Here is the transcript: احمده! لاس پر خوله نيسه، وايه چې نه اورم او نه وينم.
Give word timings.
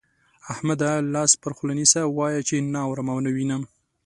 احمده! 0.53 0.91
لاس 1.13 1.31
پر 1.41 1.51
خوله 1.57 1.73
نيسه، 1.79 2.01
وايه 2.17 2.41
چې 2.47 2.55
نه 2.73 2.79
اورم 2.87 3.07
او 3.13 3.17
نه 3.25 3.29
وينم. 3.35 3.61